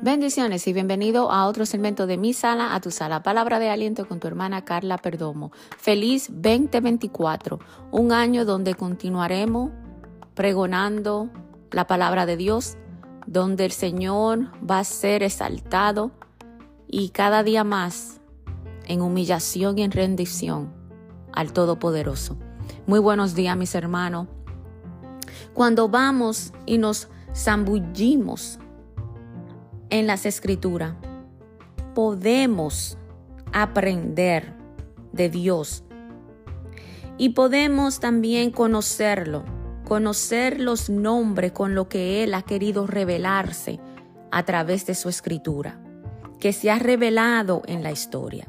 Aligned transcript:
Bendiciones 0.00 0.68
y 0.68 0.72
bienvenido 0.72 1.32
a 1.32 1.46
otro 1.46 1.66
segmento 1.66 2.06
de 2.06 2.16
mi 2.18 2.32
sala 2.32 2.76
a 2.76 2.80
tu 2.80 2.92
sala. 2.92 3.24
Palabra 3.24 3.58
de 3.58 3.68
aliento 3.68 4.06
con 4.06 4.20
tu 4.20 4.28
hermana 4.28 4.64
Carla 4.64 4.96
Perdomo. 4.96 5.50
Feliz 5.76 6.28
2024, 6.30 7.58
un 7.90 8.12
año 8.12 8.44
donde 8.44 8.74
continuaremos 8.74 9.72
pregonando 10.34 11.28
la 11.72 11.88
palabra 11.88 12.26
de 12.26 12.36
Dios, 12.36 12.76
donde 13.26 13.64
el 13.64 13.72
Señor 13.72 14.52
va 14.64 14.78
a 14.78 14.84
ser 14.84 15.24
exaltado 15.24 16.12
y 16.86 17.08
cada 17.08 17.42
día 17.42 17.64
más 17.64 18.20
en 18.86 19.02
humillación 19.02 19.78
y 19.78 19.82
en 19.82 19.90
rendición 19.90 20.72
al 21.32 21.52
Todopoderoso. 21.52 22.36
Muy 22.86 23.00
buenos 23.00 23.34
días, 23.34 23.56
mis 23.56 23.74
hermanos. 23.74 24.28
Cuando 25.54 25.88
vamos 25.88 26.52
y 26.66 26.78
nos 26.78 27.08
zambullimos 27.34 28.60
en 29.90 30.06
las 30.06 30.26
escrituras, 30.26 30.94
podemos 31.94 32.98
aprender 33.52 34.54
de 35.12 35.28
Dios 35.28 35.84
y 37.16 37.30
podemos 37.30 38.00
también 38.00 38.50
conocerlo, 38.50 39.44
conocer 39.84 40.60
los 40.60 40.88
nombres 40.88 41.52
con 41.52 41.74
lo 41.74 41.88
que 41.88 42.22
Él 42.22 42.34
ha 42.34 42.42
querido 42.42 42.86
revelarse 42.86 43.80
a 44.30 44.44
través 44.44 44.86
de 44.86 44.94
su 44.94 45.08
escritura, 45.08 45.80
que 46.38 46.52
se 46.52 46.70
ha 46.70 46.78
revelado 46.78 47.62
en 47.66 47.82
la 47.82 47.90
historia. 47.90 48.48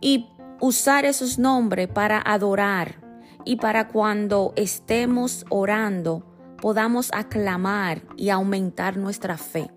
Y 0.00 0.30
usar 0.60 1.04
esos 1.04 1.38
nombres 1.38 1.88
para 1.88 2.22
adorar 2.24 3.02
y 3.44 3.56
para 3.56 3.88
cuando 3.88 4.52
estemos 4.56 5.44
orando, 5.50 6.24
podamos 6.64 7.10
aclamar 7.12 8.00
y 8.16 8.30
aumentar 8.30 8.96
nuestra 8.96 9.36
fe. 9.36 9.70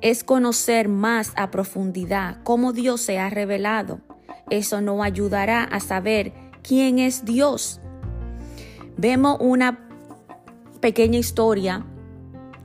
Es 0.00 0.22
conocer 0.22 0.86
más 0.88 1.32
a 1.34 1.50
profundidad 1.50 2.40
cómo 2.44 2.72
Dios 2.72 3.00
se 3.00 3.18
ha 3.18 3.28
revelado. 3.30 3.98
Eso 4.48 4.80
nos 4.80 5.04
ayudará 5.04 5.64
a 5.64 5.80
saber 5.80 6.32
quién 6.62 7.00
es 7.00 7.24
Dios. 7.24 7.80
Vemos 8.96 9.38
una 9.40 9.88
pequeña 10.80 11.18
historia 11.18 11.84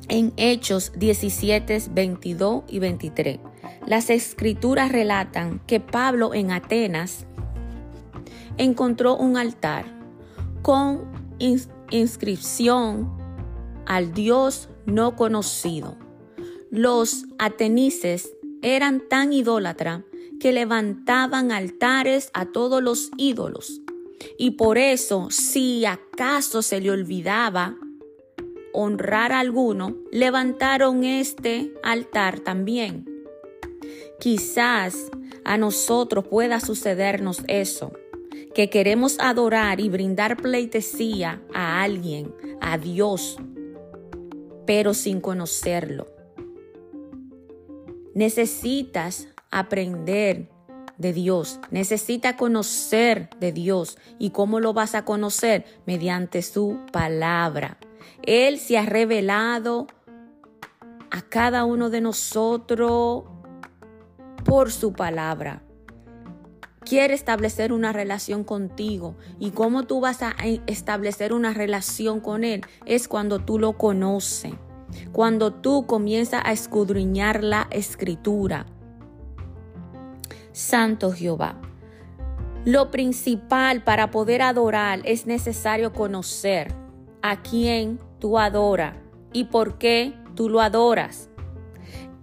en 0.08 0.32
Hechos 0.38 0.92
17, 0.96 1.86
22 1.90 2.66
y 2.68 2.78
23. 2.78 3.40
Las 3.88 4.12
escrituras 4.12 4.92
relatan 4.92 5.60
que 5.66 5.80
Pablo 5.80 6.36
en 6.36 6.52
Atenas 6.52 7.26
encontró 8.60 9.18
un 9.18 9.38
altar 9.38 9.86
con 10.62 11.18
inscripción 11.92 13.10
al 13.86 14.14
Dios 14.14 14.70
no 14.86 15.16
conocido. 15.16 15.98
Los 16.70 17.26
atenices 17.38 18.32
eran 18.62 19.02
tan 19.08 19.34
idólatra 19.34 20.04
que 20.40 20.52
levantaban 20.52 21.52
altares 21.52 22.30
a 22.34 22.46
todos 22.46 22.82
los 22.82 23.12
ídolos. 23.18 23.82
Y 24.38 24.52
por 24.52 24.78
eso, 24.78 25.28
si 25.32 25.86
acaso 25.86 26.62
se 26.62 26.82
le 26.82 26.92
olvidaba 26.92 27.76
honrar 28.74 29.32
a 29.32 29.40
alguno, 29.40 29.96
levantaron 30.12 31.04
este 31.04 31.74
altar 31.84 32.40
también. 32.40 33.06
Quizás 34.20 35.10
a 35.44 35.58
nosotros 35.58 36.28
pueda 36.28 36.60
sucedernos 36.60 37.42
eso 37.48 37.94
que 38.54 38.70
queremos 38.70 39.18
adorar 39.20 39.80
y 39.80 39.90
brindar 39.90 40.38
pleitesía 40.38 41.42
a 41.54 41.82
alguien, 41.84 42.34
a 42.62 42.78
Dios, 42.78 43.38
pero 44.66 44.94
sin 44.94 45.22
conocerlo. 45.22 46.08
Necesitas 48.14 49.28
aprender 49.52 50.50
de 50.98 51.14
Dios, 51.14 51.60
necesitas 51.72 52.36
conocer 52.36 53.30
de 53.40 53.52
Dios. 53.52 53.98
¿Y 54.18 54.32
cómo 54.32 54.60
lo 54.60 54.74
vas 54.74 54.96
a 54.96 55.06
conocer? 55.06 55.66
Mediante 55.86 56.42
su 56.42 56.80
palabra. 56.92 57.78
Él 58.24 58.60
se 58.60 58.78
ha 58.78 58.86
revelado 58.86 59.88
a 61.12 61.22
cada 61.22 61.64
uno 61.66 61.90
de 61.90 62.02
nosotros 62.02 63.24
por 64.44 64.72
su 64.72 64.92
palabra 64.94 65.64
quiere 66.86 67.14
establecer 67.14 67.74
una 67.74 67.94
relación 67.94 68.44
contigo. 68.44 69.16
Y 69.40 69.52
cómo 69.52 69.84
tú 69.84 70.02
vas 70.02 70.22
a 70.22 70.36
establecer 70.68 71.34
una 71.34 71.54
relación 71.54 72.20
con 72.20 72.44
Él 72.44 72.62
es 72.86 73.08
cuando 73.08 73.40
tú 73.40 73.60
lo 73.60 73.78
conoces, 73.78 74.54
cuando 75.12 75.54
tú 75.54 75.86
comienzas 75.86 76.42
a 76.46 76.52
escudriñar 76.52 77.44
la 77.44 77.68
escritura. 77.72 78.66
Santo 80.52 81.12
Jehová. 81.12 81.56
Lo 82.66 82.92
principal 82.92 83.84
para 83.84 84.12
poder 84.12 84.42
adorar 84.42 85.02
es 85.06 85.26
necesario 85.26 85.94
conocer 85.94 86.74
a 87.22 87.42
quién 87.42 88.00
tú 88.20 88.38
adoras 88.38 88.98
y 89.32 89.46
por 89.46 89.78
qué 89.78 90.14
tú 90.36 90.50
lo 90.50 90.60
adoras. 90.60 91.30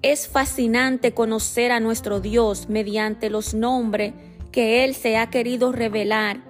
Es 0.02 0.28
fascinante 0.28 1.14
conocer 1.14 1.72
a 1.72 1.80
nuestro 1.80 2.20
Dios 2.20 2.68
mediante 2.68 3.30
los 3.30 3.54
nombres 3.54 4.12
que 4.56 4.84
Él 4.84 4.94
se 4.94 5.18
ha 5.18 5.28
querido 5.28 5.70
revelar 5.70 6.42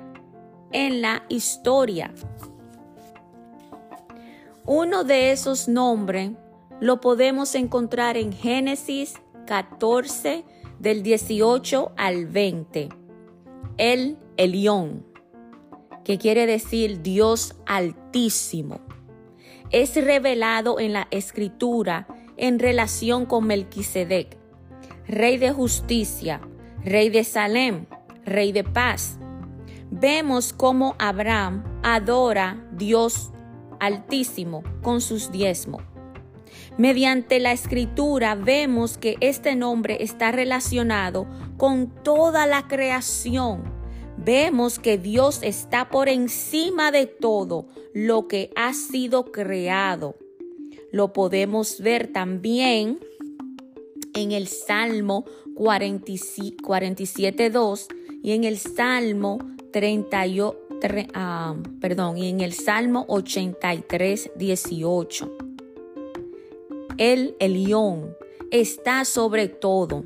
en 0.70 1.02
la 1.02 1.24
historia. 1.28 2.14
Uno 4.64 5.02
de 5.02 5.32
esos 5.32 5.66
nombres 5.66 6.30
lo 6.78 7.00
podemos 7.00 7.56
encontrar 7.56 8.16
en 8.16 8.32
Génesis 8.32 9.14
14 9.48 10.44
del 10.78 11.02
18 11.02 11.94
al 11.96 12.26
20. 12.26 12.90
El 13.76 14.18
Elión, 14.36 15.04
que 16.04 16.16
quiere 16.16 16.46
decir 16.46 17.02
Dios 17.02 17.56
altísimo. 17.66 18.82
Es 19.72 19.96
revelado 19.96 20.78
en 20.78 20.92
la 20.92 21.08
escritura 21.10 22.06
en 22.36 22.60
relación 22.60 23.26
con 23.26 23.48
Melquisedec, 23.48 24.38
rey 25.08 25.38
de 25.38 25.50
justicia, 25.50 26.40
rey 26.84 27.10
de 27.10 27.24
Salem, 27.24 27.86
rey 28.26 28.52
de 28.52 28.64
paz. 28.64 29.18
Vemos 29.90 30.52
cómo 30.52 30.94
Abraham 30.98 31.64
adora 31.82 32.62
Dios 32.72 33.30
altísimo 33.80 34.62
con 34.82 35.00
sus 35.00 35.32
diezmos. 35.32 35.82
Mediante 36.76 37.40
la 37.40 37.52
escritura 37.52 38.34
vemos 38.34 38.98
que 38.98 39.16
este 39.20 39.56
nombre 39.56 40.02
está 40.02 40.32
relacionado 40.32 41.26
con 41.56 41.88
toda 42.02 42.46
la 42.46 42.68
creación. 42.68 43.74
Vemos 44.18 44.78
que 44.78 44.98
Dios 44.98 45.38
está 45.42 45.88
por 45.88 46.10
encima 46.10 46.90
de 46.90 47.06
todo 47.06 47.68
lo 47.94 48.28
que 48.28 48.50
ha 48.56 48.74
sido 48.74 49.32
creado. 49.32 50.16
Lo 50.92 51.12
podemos 51.12 51.80
ver 51.80 52.12
también 52.12 53.00
en 54.14 54.32
el 54.32 54.46
Salmo 54.48 55.24
47.2 55.54 57.88
y 58.26 58.32
en 58.32 58.42
el 58.42 58.58
Salmo 58.58 59.38
38, 59.70 60.58
ah, 61.14 61.54
perdón, 61.80 62.18
y 62.18 62.28
en 62.28 62.40
el 62.40 62.54
Salmo 62.54 63.04
83, 63.06 64.32
18. 64.34 65.36
El 66.98 67.36
Elión 67.38 68.16
está 68.50 69.04
sobre 69.04 69.46
todo. 69.46 70.02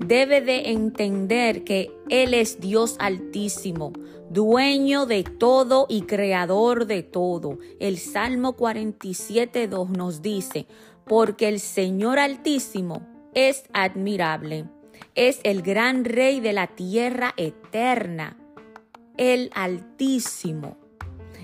Debe 0.00 0.40
de 0.40 0.72
entender 0.72 1.62
que 1.62 1.92
Él 2.08 2.34
es 2.34 2.58
Dios 2.58 2.96
altísimo, 2.98 3.92
dueño 4.28 5.06
de 5.06 5.22
todo 5.22 5.86
y 5.88 6.02
creador 6.02 6.86
de 6.86 7.04
todo. 7.04 7.60
El 7.78 7.98
Salmo 7.98 8.54
47, 8.54 9.68
2 9.68 9.90
nos 9.90 10.20
dice, 10.20 10.66
porque 11.04 11.46
el 11.46 11.60
Señor 11.60 12.18
altísimo 12.18 13.06
es 13.34 13.66
admirable 13.72 14.66
es 15.14 15.40
el 15.44 15.62
gran 15.62 16.04
rey 16.04 16.40
de 16.40 16.52
la 16.52 16.68
tierra 16.68 17.34
eterna, 17.36 18.36
el 19.16 19.50
Altísimo. 19.54 20.76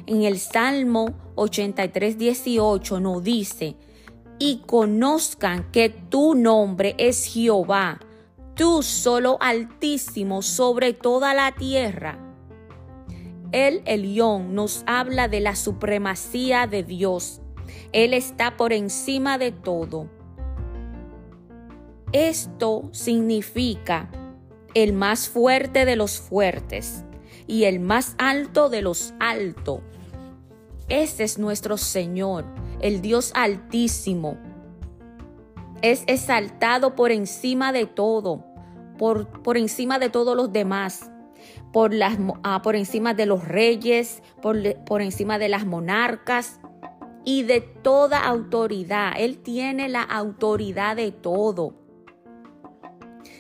En 0.07 0.23
el 0.23 0.39
Salmo 0.39 1.15
83, 1.35 2.17
18 2.17 3.01
nos 3.01 3.23
dice, 3.23 3.77
y 4.39 4.63
conozcan 4.67 5.71
que 5.71 5.89
tu 5.89 6.35
nombre 6.35 6.95
es 6.99 7.25
Jehová, 7.27 8.01
tú 8.55 8.83
solo 8.83 9.37
altísimo 9.41 10.43
sobre 10.43 10.93
toda 10.93 11.35
la 11.35 11.53
tierra. 11.53 12.19
El 13.53 13.83
Elión 13.87 14.55
nos 14.55 14.83
habla 14.87 15.29
de 15.29 15.41
la 15.41 15.57
supremacía 15.57 16.67
de 16.67 16.83
Dios. 16.83 17.41
Él 17.93 18.13
está 18.15 18.57
por 18.57 18.73
encima 18.73 19.39
de 19.39 19.53
todo. 19.53 20.09
Esto 22.13 22.89
significa 22.93 24.11
el 24.73 24.95
más 24.95 25.29
fuerte 25.29 25.85
de 25.85 25.95
los 25.95 26.19
fuertes 26.19 27.05
y 27.47 27.65
el 27.65 27.81
más 27.81 28.15
alto 28.19 28.71
de 28.71 28.81
los 28.81 29.13
altos. 29.21 29.81
Ese 30.89 31.25
es 31.25 31.39
nuestro 31.39 31.77
Señor, 31.77 32.47
el 32.81 33.03
Dios 33.03 33.33
altísimo. 33.35 34.39
es 35.83 36.03
exaltado 36.07 36.97
por 36.97 37.13
encima 37.13 37.73
de 37.73 37.87
todo, 37.87 38.45
por, 38.97 39.29
por 39.43 39.57
encima 39.57 39.99
de 39.99 40.09
todos 40.09 40.35
los 40.35 40.51
demás, 40.51 41.11
por, 41.73 41.93
las, 41.93 42.19
ah, 42.43 42.63
por 42.63 42.75
encima 42.75 43.15
de 43.15 43.27
los 43.27 43.47
reyes, 43.47 44.23
por, 44.41 44.57
por 44.85 45.03
encima 45.03 45.39
de 45.39 45.49
las 45.49 45.67
monarcas 45.67 46.59
y 47.25 47.43
de 47.43 47.61
toda 47.61 48.25
autoridad. 48.25 49.13
Él 49.19 49.39
tiene 49.39 49.89
la 49.89 50.03
autoridad 50.03 50.97
de 50.97 51.13
todo. 51.13 51.88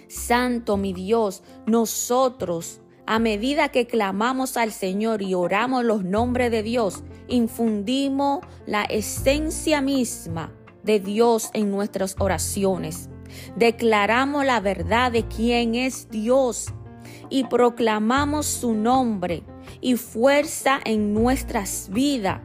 Santo 0.08 0.76
mi 0.76 0.92
Dios, 0.92 1.42
nosotros, 1.66 2.80
a 3.06 3.18
medida 3.18 3.68
que 3.68 3.86
clamamos 3.86 4.56
al 4.56 4.72
Señor 4.72 5.22
y 5.22 5.34
oramos 5.34 5.84
los 5.84 6.04
nombres 6.04 6.50
de 6.50 6.62
Dios, 6.62 7.04
infundimos 7.28 8.40
la 8.66 8.84
esencia 8.84 9.80
misma 9.80 10.52
de 10.82 11.00
Dios 11.00 11.50
en 11.52 11.70
nuestras 11.70 12.16
oraciones. 12.18 13.08
Declaramos 13.56 14.44
la 14.44 14.60
verdad 14.60 15.12
de 15.12 15.26
quién 15.26 15.74
es 15.74 16.08
Dios 16.10 16.72
y 17.30 17.44
proclamamos 17.44 18.46
su 18.46 18.74
nombre 18.74 19.42
y 19.80 19.96
fuerza 19.96 20.80
en 20.84 21.12
nuestras 21.12 21.88
vidas. 21.90 22.40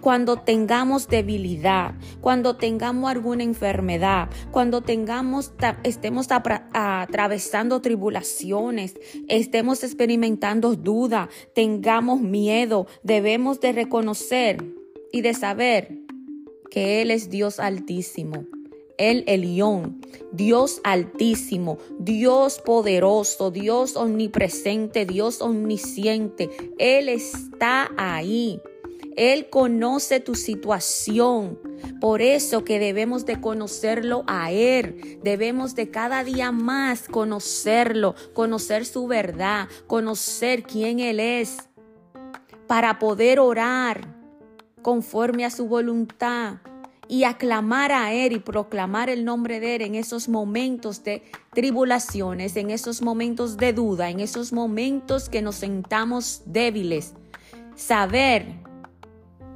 Cuando 0.00 0.36
tengamos 0.38 1.08
debilidad, 1.08 1.94
cuando 2.20 2.56
tengamos 2.56 3.10
alguna 3.10 3.44
enfermedad, 3.44 4.28
cuando 4.50 4.82
tengamos, 4.82 5.52
estemos 5.82 6.28
atravesando 6.30 7.80
tribulaciones, 7.80 8.94
estemos 9.28 9.84
experimentando 9.84 10.74
duda, 10.76 11.28
tengamos 11.54 12.20
miedo, 12.20 12.86
debemos 13.02 13.60
de 13.60 13.72
reconocer 13.72 14.64
y 15.12 15.22
de 15.22 15.34
saber 15.34 15.98
que 16.70 17.02
Él 17.02 17.10
es 17.10 17.30
Dios 17.30 17.58
altísimo 17.60 18.46
el 19.00 19.24
Elión, 19.26 19.98
Dios 20.30 20.82
altísimo, 20.84 21.78
Dios 21.98 22.60
poderoso, 22.60 23.50
Dios 23.50 23.96
omnipresente, 23.96 25.06
Dios 25.06 25.40
omnisciente. 25.40 26.50
Él 26.78 27.08
está 27.08 27.90
ahí. 27.96 28.60
Él 29.16 29.48
conoce 29.50 30.20
tu 30.20 30.34
situación. 30.34 31.58
Por 32.00 32.22
eso 32.22 32.64
que 32.64 32.78
debemos 32.78 33.26
de 33.26 33.40
conocerlo 33.40 34.24
a 34.26 34.52
Él. 34.52 35.18
Debemos 35.22 35.74
de 35.74 35.90
cada 35.90 36.24
día 36.24 36.52
más 36.52 37.08
conocerlo, 37.08 38.14
conocer 38.34 38.86
su 38.86 39.06
verdad, 39.06 39.68
conocer 39.86 40.62
quién 40.62 41.00
Él 41.00 41.20
es, 41.20 41.68
para 42.66 42.98
poder 42.98 43.40
orar 43.40 44.16
conforme 44.82 45.44
a 45.44 45.50
su 45.50 45.66
voluntad 45.66 46.58
y 47.08 47.24
aclamar 47.24 47.90
a 47.90 48.12
Él 48.12 48.32
y 48.34 48.38
proclamar 48.38 49.10
el 49.10 49.24
nombre 49.24 49.58
de 49.58 49.74
Él 49.74 49.82
en 49.82 49.94
esos 49.96 50.28
momentos 50.28 51.02
de 51.02 51.24
tribulaciones, 51.52 52.54
en 52.56 52.70
esos 52.70 53.02
momentos 53.02 53.56
de 53.56 53.72
duda, 53.72 54.10
en 54.10 54.20
esos 54.20 54.52
momentos 54.52 55.28
que 55.28 55.42
nos 55.42 55.56
sentamos 55.56 56.42
débiles. 56.46 57.14
Saber 57.74 58.69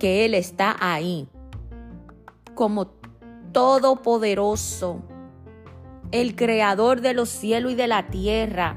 que 0.04 0.26
Él 0.26 0.34
está 0.34 0.76
ahí 0.80 1.28
como 2.54 2.88
todopoderoso, 3.52 5.02
el 6.12 6.36
creador 6.36 7.00
de 7.00 7.14
los 7.14 7.30
cielos 7.30 7.72
y 7.72 7.74
de 7.74 7.88
la 7.88 8.08
tierra, 8.08 8.76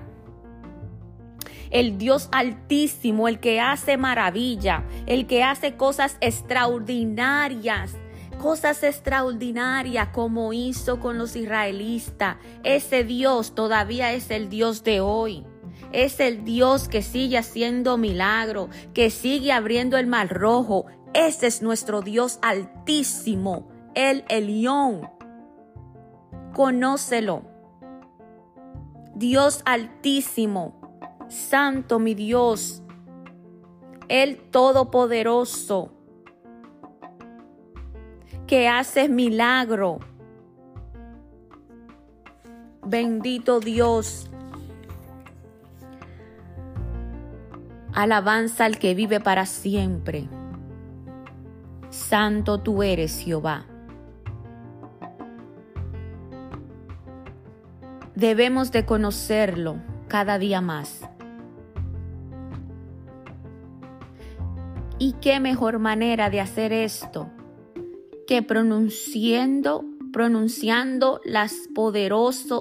el 1.70 1.98
Dios 1.98 2.30
altísimo, 2.32 3.28
el 3.28 3.42
que 3.42 3.60
hace 3.60 3.98
maravilla, 3.98 4.86
el 5.06 5.28
que 5.28 5.44
hace 5.44 5.76
cosas 5.76 6.16
extraordinarias 6.22 7.98
cosas 8.38 8.82
extraordinarias 8.84 10.10
como 10.10 10.54
hizo 10.54 11.02
con 11.02 11.18
los 11.18 11.36
israelitas. 11.36 12.38
Ese 12.64 13.04
Dios 13.04 13.54
todavía 13.54 14.14
es 14.14 14.32
el 14.32 14.48
Dios 14.48 14.84
de 14.86 15.02
hoy. 15.02 15.44
Es 15.92 16.20
el 16.20 16.44
Dios 16.44 16.88
que 16.88 17.02
sigue 17.02 17.38
haciendo 17.38 17.98
milagro, 17.98 18.70
que 18.94 19.10
sigue 19.10 19.52
abriendo 19.52 19.98
el 19.98 20.06
mar 20.08 20.30
rojo. 20.30 20.86
Ese 21.18 21.48
es 21.48 21.64
nuestro 21.64 22.02
Dios 22.04 22.38
altísimo, 22.44 23.68
el 23.96 24.24
Elión. 24.30 25.10
Conócelo. 26.54 27.42
Dios 29.16 29.64
altísimo, 29.66 30.80
santo 31.28 31.98
mi 31.98 32.14
Dios, 32.14 32.84
el 34.10 34.38
todopoderoso 34.52 35.92
que 38.46 38.68
haces 38.68 39.10
milagro. 39.10 39.98
Bendito 42.86 43.60
Dios. 43.60 44.30
Alabanza 47.92 48.66
al 48.66 48.78
que 48.78 48.94
vive 48.94 49.20
para 49.20 49.48
siempre. 49.48 50.30
Santo 52.10 52.60
tú 52.60 52.84
eres, 52.84 53.20
Jehová. 53.20 53.66
Debemos 58.16 58.72
de 58.72 58.86
conocerlo 58.86 59.76
cada 60.08 60.40
día 60.40 60.62
más. 60.62 61.02
¿Y 64.98 65.16
qué 65.20 65.42
mejor 65.42 65.80
manera 65.80 66.30
de 66.30 66.40
hacer 66.40 66.72
esto 66.72 67.30
que 68.26 68.42
pronunciando, 68.42 69.84
pronunciando 70.14 71.20
las 71.26 71.56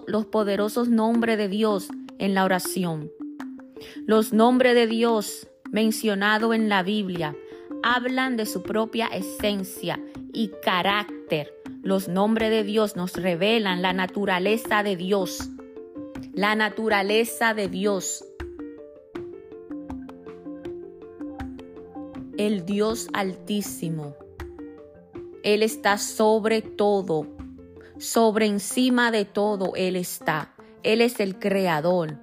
los 0.09 0.27
poderosos 0.27 0.89
nombres 0.89 1.39
de 1.39 1.47
Dios 1.47 1.89
en 2.19 2.35
la 2.35 2.45
oración. 2.45 3.13
Los 4.07 4.33
nombres 4.33 4.75
de 4.75 4.89
Dios 4.89 5.49
mencionados 5.71 6.53
en 6.53 6.69
la 6.69 6.83
Biblia 6.83 7.37
hablan 7.83 8.37
de 8.37 8.47
su 8.47 8.63
propia 8.63 9.07
esencia 9.07 10.01
y 10.33 10.51
carácter. 10.63 11.53
Los 11.83 12.09
nombres 12.09 12.51
de 12.51 12.65
Dios 12.65 12.97
nos 12.97 13.13
revelan 13.15 13.83
la 13.83 13.93
naturaleza 13.93 14.83
de 14.83 14.97
Dios. 14.97 15.49
La 16.33 16.55
naturaleza 16.55 17.55
de 17.55 17.69
Dios. 17.69 18.25
El 22.37 22.67
Dios 22.67 23.09
altísimo 23.13 24.15
él 25.47 25.63
está 25.63 25.97
sobre 25.97 26.61
todo, 26.61 27.29
sobre 27.99 28.47
encima 28.47 29.13
de 29.13 29.25
todo 29.25 29.75
Él 29.77 29.95
está. 29.95 30.53
Él 30.83 31.01
es 31.01 31.21
el 31.21 31.39
creador, 31.39 32.19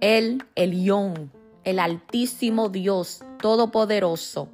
Él, 0.00 0.44
el 0.54 0.74
Ión, 0.74 1.32
el 1.64 1.80
altísimo 1.80 2.68
Dios, 2.68 3.24
todopoderoso. 3.42 4.48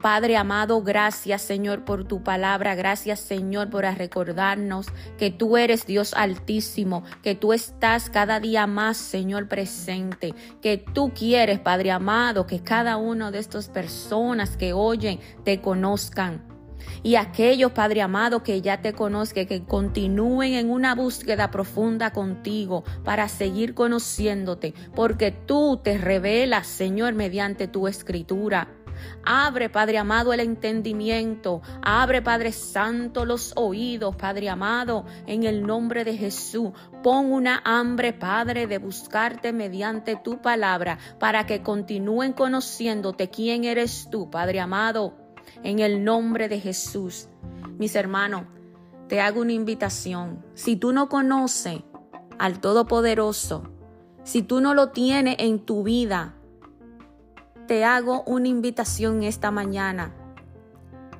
Padre 0.00 0.36
amado, 0.36 0.80
gracias 0.82 1.42
Señor 1.42 1.84
por 1.84 2.04
tu 2.04 2.22
palabra, 2.22 2.76
gracias 2.76 3.18
Señor 3.18 3.68
por 3.68 3.82
recordarnos 3.84 4.86
que 5.18 5.32
tú 5.32 5.56
eres 5.56 5.86
Dios 5.86 6.14
altísimo, 6.14 7.02
que 7.22 7.34
tú 7.34 7.52
estás 7.52 8.08
cada 8.08 8.38
día 8.38 8.68
más 8.68 8.96
Señor 8.96 9.48
presente, 9.48 10.34
que 10.62 10.78
tú 10.78 11.12
quieres 11.12 11.58
Padre 11.58 11.90
amado 11.90 12.46
que 12.46 12.60
cada 12.60 12.96
una 12.96 13.32
de 13.32 13.40
estas 13.40 13.68
personas 13.68 14.56
que 14.56 14.72
oyen 14.72 15.18
te 15.44 15.60
conozcan. 15.60 16.46
Y 17.02 17.16
aquellos, 17.16 17.72
Padre 17.72 18.02
amado, 18.02 18.42
que 18.42 18.60
ya 18.60 18.80
te 18.80 18.92
conozcan, 18.92 19.46
que 19.46 19.64
continúen 19.64 20.54
en 20.54 20.70
una 20.70 20.94
búsqueda 20.94 21.50
profunda 21.50 22.12
contigo 22.12 22.84
para 23.04 23.28
seguir 23.28 23.74
conociéndote, 23.74 24.74
porque 24.94 25.32
tú 25.32 25.80
te 25.82 25.98
revelas, 25.98 26.66
Señor, 26.66 27.14
mediante 27.14 27.68
tu 27.68 27.88
escritura. 27.88 28.68
Abre, 29.24 29.68
Padre 29.68 29.98
amado, 29.98 30.32
el 30.32 30.40
entendimiento. 30.40 31.62
Abre, 31.82 32.22
Padre 32.22 32.52
Santo, 32.52 33.24
los 33.24 33.52
oídos, 33.56 34.16
Padre 34.16 34.48
amado, 34.48 35.04
en 35.26 35.44
el 35.44 35.66
nombre 35.66 36.04
de 36.04 36.16
Jesús. 36.16 36.70
Pon 37.02 37.32
una 37.32 37.62
hambre, 37.64 38.12
Padre, 38.12 38.66
de 38.66 38.78
buscarte 38.78 39.52
mediante 39.52 40.16
tu 40.16 40.40
palabra 40.40 40.98
para 41.18 41.46
que 41.46 41.62
continúen 41.62 42.32
conociéndote 42.32 43.30
quién 43.30 43.64
eres 43.64 44.08
tú, 44.10 44.30
Padre 44.30 44.60
amado, 44.60 45.14
en 45.62 45.78
el 45.78 46.04
nombre 46.04 46.48
de 46.48 46.60
Jesús. 46.60 47.28
Mis 47.78 47.94
hermanos, 47.94 48.44
te 49.08 49.20
hago 49.20 49.40
una 49.40 49.52
invitación. 49.52 50.44
Si 50.54 50.76
tú 50.76 50.92
no 50.92 51.08
conoces 51.08 51.82
al 52.38 52.60
Todopoderoso, 52.60 53.64
si 54.22 54.42
tú 54.42 54.60
no 54.60 54.74
lo 54.74 54.90
tienes 54.90 55.36
en 55.38 55.64
tu 55.64 55.82
vida, 55.82 56.37
te 57.68 57.84
hago 57.84 58.22
una 58.22 58.48
invitación 58.48 59.22
esta 59.22 59.50
mañana, 59.50 60.14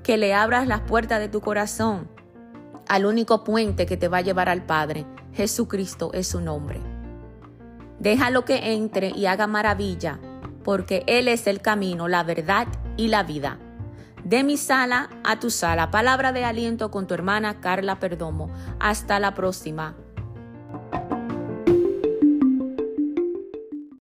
que 0.03 0.17
le 0.17 0.33
abras 0.33 0.67
las 0.67 0.81
puertas 0.81 1.21
de 1.21 1.29
tu 1.29 1.43
corazón 1.43 2.09
al 2.89 3.05
único 3.05 3.45
puente 3.45 3.85
que 3.85 3.99
te 3.99 4.09
va 4.09 4.19
a 4.19 4.23
llevar 4.23 4.49
al 4.49 4.65
Padre. 4.65 5.05
Jesucristo 5.35 6.11
es 6.15 6.27
su 6.27 6.41
nombre. 6.41 6.81
Déjalo 8.01 8.47
que 8.47 8.73
entre 8.73 9.11
y 9.11 9.27
haga 9.27 9.47
maravilla, 9.47 10.19
porque 10.65 11.05
Él 11.07 11.29
es 11.29 11.47
el 11.47 11.61
camino, 11.61 12.09
la 12.09 12.23
verdad 12.23 12.67
y 12.97 13.09
la 13.09 13.25
vida. 13.25 13.59
De 14.25 14.43
mi 14.43 14.57
sala 14.57 15.11
a 15.25 15.39
tu 15.39 15.51
sala. 15.51 15.91
Palabra 15.91 16.33
de 16.33 16.47
aliento 16.47 16.91
con 16.91 17.07
tu 17.07 17.13
hermana 17.13 17.61
Carla 17.61 18.01
Perdomo. 18.01 18.51
Hasta 18.81 19.21
la 19.21 19.35
próxima. 19.35 19.97